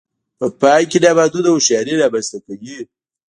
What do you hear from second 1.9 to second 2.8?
رامنځته کوي